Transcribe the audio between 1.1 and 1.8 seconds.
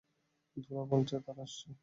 তারা আসছে।